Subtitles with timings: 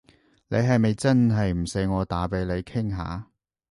[0.47, 3.27] 你係咪真係唔使我打畀你傾下？